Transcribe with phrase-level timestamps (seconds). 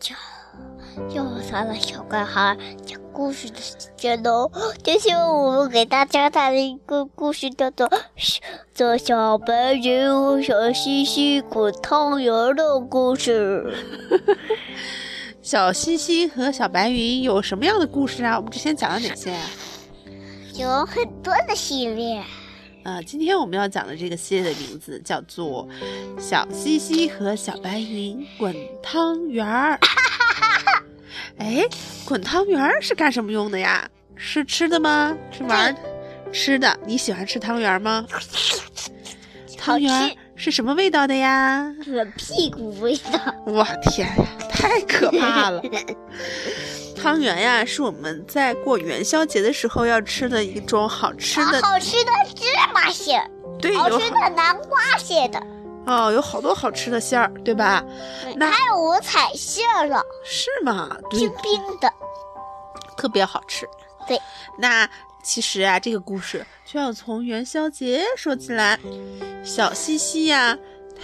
[0.00, 0.14] 家
[1.10, 4.50] 又到了小怪孩讲故事的时间喽！
[4.82, 7.88] 今天我们给大家带来一个故事，叫做
[8.74, 13.64] 《做小白人和小西西滚汤圆的故事》。
[15.42, 18.36] 小西西和小白云有什么样的故事啊？
[18.36, 19.50] 我们之前讲了哪些啊？
[20.54, 22.22] 有很多的系列。
[22.88, 25.68] 呃，今天我们要讲的这个系列的名字叫做
[26.18, 29.78] 《小西西和小白云滚汤圆儿
[31.36, 31.68] 》。哎，
[32.06, 33.86] 滚汤圆儿是干什么用的呀？
[34.16, 35.14] 是吃的吗？
[35.30, 35.76] 是玩
[36.32, 36.74] 吃的？
[36.86, 38.06] 你喜欢吃汤圆吗？
[39.58, 41.70] 汤圆是什么味道的呀？
[41.84, 43.20] 软屁股味道。
[43.44, 45.62] 我天呀，太可怕了！
[47.00, 53.30] 汤圆呀，是我们在过元宵节的时候要吃的一种好吃的、好吃的芝麻馅，
[53.60, 55.40] 对，好吃的南瓜馅的。
[55.86, 57.82] 哦，有好多好吃的馅儿，对吧？
[58.36, 60.98] 那还有五彩馅了，是吗？
[61.08, 61.90] 冰冰的，
[62.96, 63.66] 特别好吃。
[64.06, 64.20] 对，
[64.58, 64.88] 那
[65.22, 68.78] 其实啊，这个故事就要从元宵节说起来。
[69.44, 70.58] 小西西呀，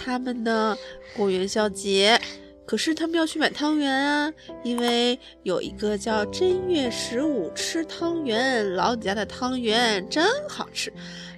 [0.04, 0.76] 他们呢
[1.16, 2.20] 过元宵节。
[2.66, 10.92] 可是他们要去买汤圆啊，因为有一个叫正月十五吃汤圆，老李家的汤圆真好吃。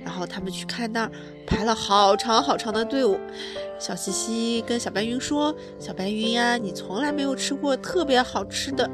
[0.04, 1.10] 然后他们去看那儿，
[1.44, 3.18] 排了好长好长的队伍。
[3.78, 8.88] 小西西跟小白云说：“小白云呀，你从来没有吃过特别好吃的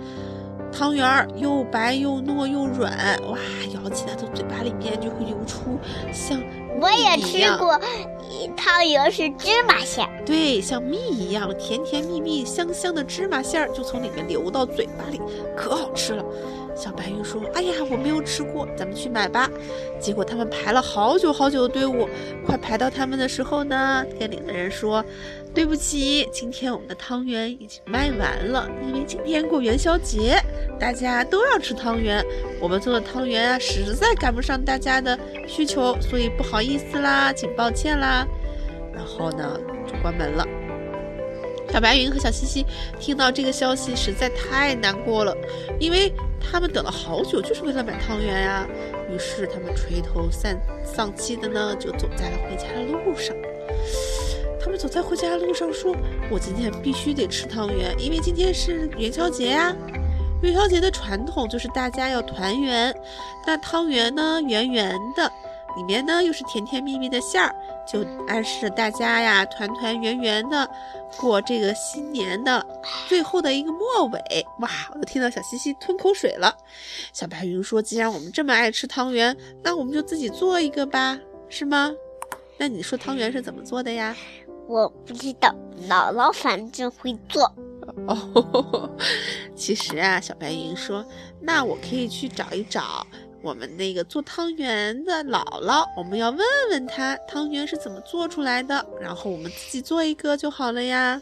[0.72, 2.92] 汤圆儿，又白又糯又软，
[3.28, 3.38] 哇，
[3.74, 5.78] 咬起来的嘴巴里面就会流出
[6.12, 6.42] 像……”
[6.80, 7.78] 我也吃过，
[8.56, 15.20] 汤圆是芝麻馅，对，像蜜一样甜甜蜜蜜、香香的芝麻馅儿就从里面流到嘴巴里，
[15.56, 16.24] 可好吃了。
[16.74, 19.48] 小白云说：“哎呀，我没有吃过，咱们去买吧。”
[20.00, 22.08] 结果他们排了好久好久的队伍，
[22.46, 25.04] 快排到他们的时候呢，店里的人说
[25.54, 30.42] ：“对不起，今天我们的汤圆已经卖完了，因为今天过元宵节，
[30.80, 32.24] 大家都要吃汤圆，
[32.58, 38.26] 我们做的汤圆啊，实在赶不上大家的需求，所以不好意思啦，请抱歉啦。”
[38.94, 40.46] 然后呢，就关门了。
[41.70, 42.66] 小白云和小西西
[42.98, 45.36] 听到这个消息，实在太难过了，
[45.78, 48.66] 因为他们等了好久，就是为了买汤圆呀。
[49.10, 53.36] 于是他们垂头丧丧气的呢，就走在了回家的路上。
[54.82, 55.94] 走在回家的路上，说
[56.28, 59.72] ：“我今天必须得吃汤圆，因为今天是元宵节呀。
[60.42, 62.92] 元宵节的传统就是大家要团圆，
[63.46, 65.30] 那汤圆呢，圆圆的。”
[65.76, 67.54] 里面呢又是甜甜蜜蜜的馅儿，
[67.86, 70.68] 就暗示大家呀团团圆圆的
[71.16, 72.66] 过这个新年的
[73.08, 74.44] 最后的一个末尾。
[74.58, 76.54] 哇，我都听到小西西吞口水了。
[77.12, 81.16] 小白云说：“既然我们这么爱吃汤圆，那我们就自己做一个吧，
[81.48, 81.92] 是吗？
[82.58, 84.16] 那你说汤圆是怎么做的呀？”
[84.68, 85.54] 我不知道，
[85.88, 87.44] 姥姥反正会做。
[88.06, 88.90] 哦，
[89.56, 91.04] 其实啊，小白云说
[91.42, 93.06] ：“那我可以去找一找。”
[93.42, 96.38] 我们那个做汤圆的姥姥，我们要问
[96.70, 101.20] 问她汤圆是怎么做出来的，然后我们自己做一个就好了呀。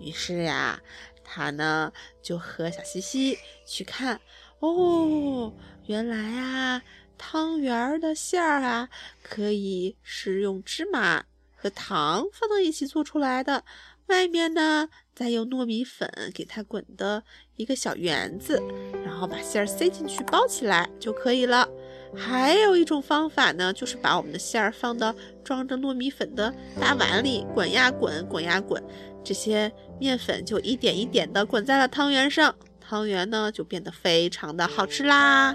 [0.00, 0.80] 于是呀，
[1.22, 4.20] 他呢就和小西西去看，
[4.58, 5.52] 哦，
[5.86, 6.82] 原来啊，
[7.16, 8.88] 汤圆的馅儿啊，
[9.22, 11.24] 可以是用芝麻
[11.60, 13.64] 和糖放到一起做出来的。
[14.06, 17.22] 外面呢，再用糯米粉给它滚的
[17.56, 18.62] 一个小圆子，
[19.04, 21.68] 然后把馅儿塞进去包起来就可以了。
[22.16, 25.14] 还有一种方法呢，就是把我们的馅儿放到
[25.44, 28.82] 装着糯米粉的大碗里滚呀滚，滚呀滚，
[29.22, 29.70] 这些
[30.00, 35.54] 面粉就一点一点的滚在了汤圆上，汤圆呢就变得非常的好吃啦，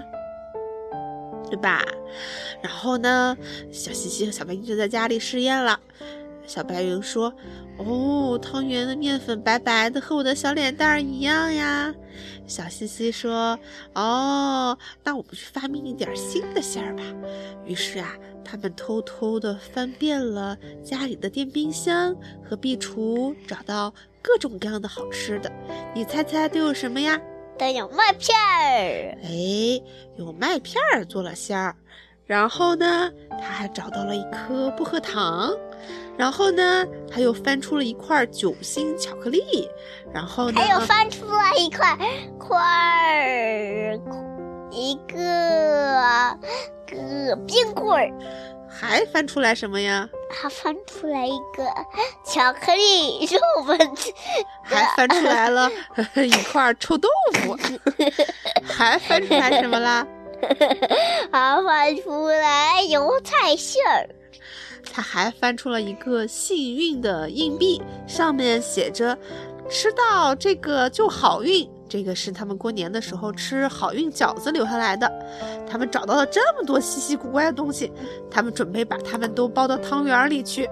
[1.50, 1.84] 对吧？
[2.62, 3.36] 然后呢，
[3.70, 5.78] 小西西和小白云就在家里试验了。
[6.46, 7.32] 小白云说
[7.78, 11.94] ：“哦，汤圆的面粉白白的，和我的小脸蛋儿一样呀。”
[12.46, 13.58] 小西西说
[13.94, 17.02] ：“哦，那我们去发明一点新的馅儿吧。”
[17.64, 18.14] 于是啊，
[18.44, 22.14] 他们偷偷的翻遍了家里的电冰箱
[22.46, 25.50] 和壁橱，找到各种各样的好吃的。
[25.94, 27.18] 你猜猜都有什么呀？
[27.58, 29.18] 都有麦片儿。
[29.22, 29.82] 哎，
[30.16, 31.76] 有麦片儿做了馅儿。
[32.26, 35.52] 然后呢，他还找到了一颗薄荷糖。
[36.16, 39.68] 然后呢，他又翻出了一块酒心巧克力，
[40.12, 41.98] 然后呢，还有翻出了一块
[42.38, 44.00] 块儿，
[44.70, 46.38] 一个
[46.86, 48.10] 个冰棍儿，
[48.78, 50.08] 还翻出来什么呀？
[50.30, 51.64] 还翻出来一个
[52.26, 53.78] 巧克力肉粉，
[54.64, 55.70] 还翻出来了
[56.16, 57.56] 一块臭豆腐，
[58.66, 60.06] 还翻出来什么啦？
[61.32, 64.08] 还翻出来油菜馅儿。
[64.92, 69.16] 他还翻出了一个幸运的硬币，上面写着
[69.70, 71.68] 吃到这个就好运。
[71.94, 75.08] 这个是他们过年的时候吃好运饺子留下来的。
[75.64, 77.92] 他们找到了这么多稀奇古怪的东西，
[78.28, 80.68] 他们准备把它们都包到汤圆里去。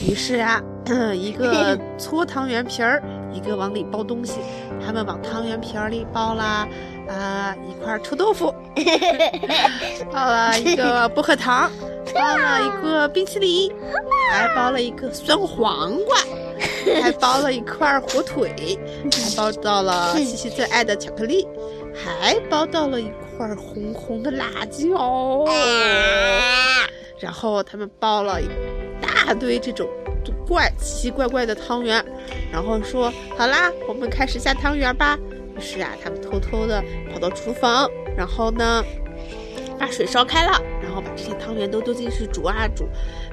[0.00, 0.62] 于是啊，
[1.12, 4.40] 一个 搓汤圆皮儿，一个往里包东西。
[4.84, 6.66] 他们往汤圆皮儿里包啦
[7.08, 8.54] 啊一块臭豆腐，
[10.12, 11.70] 包了一个薄荷糖，
[12.14, 13.72] 包了一个冰淇淋，
[14.32, 16.16] 还包了一个酸黄瓜。
[17.02, 18.78] 还包了一块火腿，
[19.12, 21.46] 还包到了西西最爱的巧克力，
[21.94, 25.44] 还包到了一块红红的辣椒。
[27.18, 28.46] 然后他们包了一
[29.00, 29.86] 大堆这种
[30.46, 32.04] 怪奇奇怪怪的汤圆，
[32.52, 35.18] 然后说：“好啦，我们开始下汤圆吧。”
[35.56, 36.82] 于是啊，他们偷偷的
[37.12, 38.84] 跑到厨房，然后呢，
[39.78, 42.88] 把水烧开了，然后把这些汤圆都丢进去煮啊煮，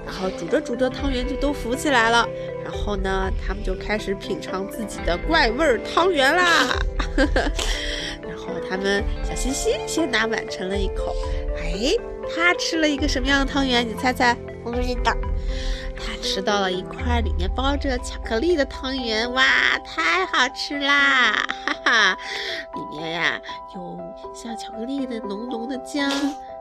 [0.05, 2.27] 然后煮着煮着，汤圆就都浮起来了。
[2.63, 6.77] 然后呢，他们就开始品尝自己的怪味儿汤圆啦。
[8.21, 11.15] 然后他们小心心先拿碗盛了一口，
[11.57, 11.95] 哎，
[12.35, 13.87] 他吃了一个什么样的汤圆？
[13.87, 14.37] 你猜猜？
[14.67, 15.13] 我不知道。
[15.95, 21.47] 他吃到了一块里面包着巧克力的汤圆，哇，太好吃啦！
[21.65, 22.17] 哈哈，
[22.75, 23.41] 里面呀
[23.73, 23.97] 有
[24.35, 26.09] 像巧克力的浓浓的浆。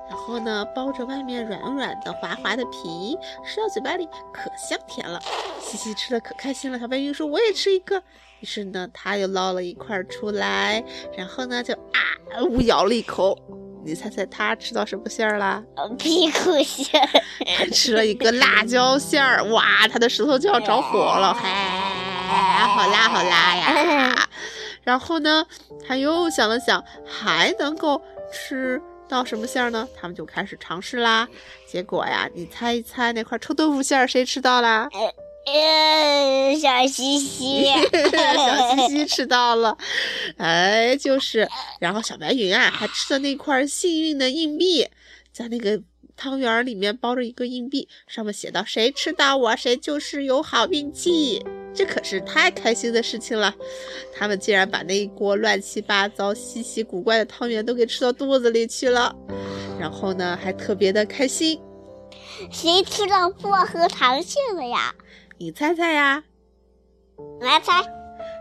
[0.08, 5.20] 然后呢，包着外面软软的、滑滑的皮，吃到嘴巴里可香甜了。
[5.60, 6.78] 西西吃的可开心了。
[6.78, 8.00] 小白鱼说：“我也吃一个。”
[8.38, 10.84] 于是呢，他又捞了一块出来，
[11.16, 13.36] 然后呢，就啊呜咬了一口。
[13.86, 15.62] 你猜猜他吃到什么馅儿了？
[15.96, 17.22] 屁股馅儿。
[17.56, 24.28] 他吃了一个辣椒馅儿，哇，他的舌头就要着火了，嗨，好辣好辣呀！
[24.82, 25.46] 然后呢，
[25.86, 28.02] 他又想了想，还能够
[28.32, 28.82] 吃。
[29.08, 29.86] 到什么馅儿呢？
[29.96, 31.28] 他们就开始尝试啦。
[31.70, 34.88] 结果呀，你猜一猜，那块臭豆腐馅儿谁吃到啦？
[35.46, 37.76] 呃，小西西，小
[38.88, 39.76] 西西 吃到了。
[40.36, 41.48] 哎，就是。
[41.80, 44.88] 然后小白云啊，还吃的那块幸运的硬币，
[45.32, 45.80] 在那个
[46.16, 51.44] 汤圆里面包着一个硬币，上面写到：谁吃到我，谁就是有好运气。
[51.74, 53.54] 这可是太开心的事情了，
[54.14, 59.14] 他们竟然把那一锅乱七八糟、稀奇古怪的汤圆都给吃到肚子里去了，
[59.78, 61.60] 然后呢，还特别的开心。
[62.50, 64.94] 谁吃到薄荷糖馅了呀？
[65.36, 66.24] 你猜猜呀？
[67.42, 67.72] 来猜，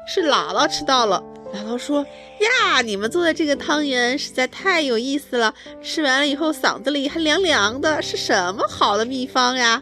[0.08, 1.24] 是姥姥吃到了。
[1.54, 2.06] 姥姥说
[2.42, 9.82] ：“呀，你们做的这个汤圆实在太有意思了，吃完了以后嗓子里还凉凉的，是什么好的秘方呀？”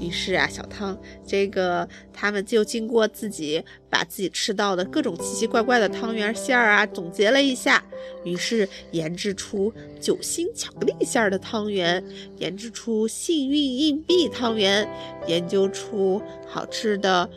[0.00, 7.82] 于是啊，小汤这个他们就经过自己把自己吃到的各种奇奇怪怪的汤圆馅儿啊总结了一下，
[8.24, 12.02] 于是研制出酒心巧克力馅儿的汤圆，
[12.38, 14.88] 研制出幸运硬币汤圆，
[15.26, 17.28] 研究出好吃的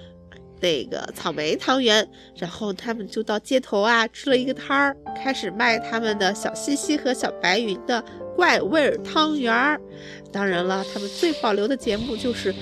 [0.62, 8.04] 那个草莓汤圆，然后他们就到街头啊支了一个摊儿，开始卖他们的小西西和小白云的
[8.36, 9.80] 怪味儿汤圆儿。
[10.32, 12.54] 当然了，他们最保留的节目就是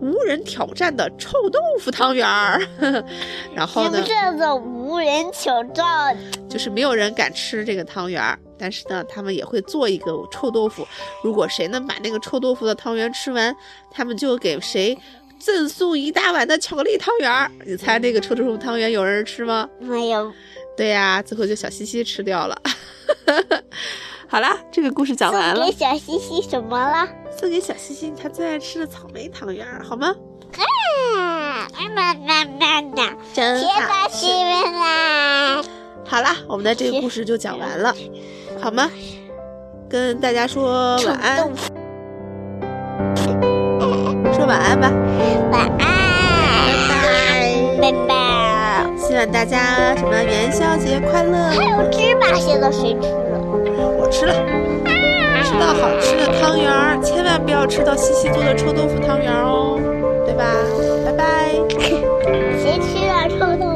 [0.00, 2.60] 无人挑战的臭豆腐汤圆儿。
[3.54, 4.04] 然后呢？
[4.04, 6.16] 什么叫无人挑战？
[6.48, 8.38] 就是没有人敢吃这个汤圆儿。
[8.58, 10.86] 但是呢，他们也会做一个臭豆腐。
[11.24, 13.52] 如果谁能把那个臭豆腐的汤圆吃完，
[13.90, 14.96] 他们就给谁
[15.44, 17.50] 赠送一大碗的巧克力汤圆儿。
[17.66, 19.68] 你猜那个臭豆腐汤圆有人吃吗？
[19.80, 20.32] 没有。
[20.76, 22.56] 对呀，最后就小西西吃掉了。
[24.28, 25.56] 好啦，这个故事讲完了。
[25.56, 27.08] 送给小西西什么了？
[27.36, 30.14] 送给小西西他最爱吃的草莓汤圆儿，好吗？
[31.16, 35.62] 啊，妈妈妈妈，真好吃啦！
[36.06, 37.94] 好啦，我们的这个故事就讲完了，
[38.60, 38.90] 好吗？
[39.90, 41.36] 跟大家说晚安，
[44.32, 44.90] 说晚安吧。
[45.52, 45.84] 晚安，
[47.78, 48.16] 拜拜，拜拜。
[48.96, 51.36] 希望大家什么元宵节快乐？
[51.50, 53.36] 还有芝麻馅的谁吃了？
[53.98, 54.08] 我？
[54.10, 54.32] 吃了，
[55.44, 59.78] 吃到好吃的汤圆儿，千万不要吃到西西做的臭豆腐汤圆哦，
[60.24, 60.44] 对吧？
[61.04, 61.52] 拜拜。
[62.58, 63.71] 谁吃了臭豆？